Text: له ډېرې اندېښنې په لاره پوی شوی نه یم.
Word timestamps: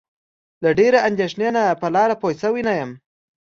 له 0.63 0.69
ډېرې 0.79 0.99
اندېښنې 1.09 1.51
په 1.81 1.87
لاره 1.95 2.15
پوی 2.21 2.35
شوی 2.41 2.61
نه 2.67 2.73
یم. 2.79 2.91